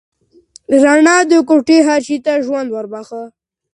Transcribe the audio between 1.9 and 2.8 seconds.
شی ته ژوند